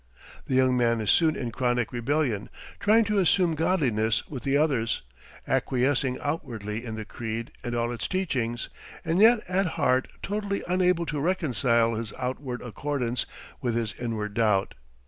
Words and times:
The 0.47 0.55
young 0.55 0.75
man 0.75 0.99
is 0.99 1.11
soon 1.11 1.35
in 1.35 1.51
chronic 1.51 1.93
rebellion, 1.93 2.49
trying 2.79 3.03
to 3.03 3.19
assume 3.19 3.53
godliness 3.53 4.27
with 4.27 4.41
the 4.41 4.57
others, 4.57 5.03
acquiescing 5.47 6.17
outwardly 6.23 6.83
in 6.83 6.95
the 6.95 7.05
creed 7.05 7.51
and 7.63 7.75
all 7.75 7.91
its 7.91 8.07
teachings, 8.07 8.69
and 9.05 9.19
yet 9.21 9.41
at 9.47 9.67
heart 9.77 10.07
totally 10.23 10.63
unable 10.67 11.05
to 11.05 11.19
reconcile 11.19 11.93
his 11.93 12.13
outward 12.17 12.63
accordance 12.63 13.27
with 13.61 13.75
his 13.75 13.93
inward 13.99 14.33
doubt. 14.33 14.73